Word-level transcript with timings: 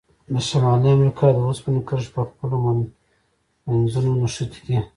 د 0.33 0.35
شمالي 0.47 0.89
امریکا 0.93 1.25
د 1.33 1.37
اوسپنې 1.47 1.81
کرښې 1.87 2.09
په 2.15 2.21
خپلو 2.29 2.55
منځونو 3.67 4.09
نښتي 4.21 4.59
دي. 4.67 4.79